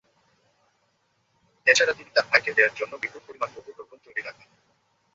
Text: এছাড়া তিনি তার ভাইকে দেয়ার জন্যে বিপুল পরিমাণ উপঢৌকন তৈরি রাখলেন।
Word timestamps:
এছাড়া 1.67 1.93
তিনি 1.93 2.09
তার 2.15 2.25
ভাইকে 2.29 2.51
দেয়ার 2.57 2.73
জন্যে 2.75 2.97
বিপুল 3.01 3.21
পরিমাণ 3.27 3.49
উপঢৌকন 3.59 3.97
তৈরি 4.05 4.21
রাখলেন। 4.21 4.49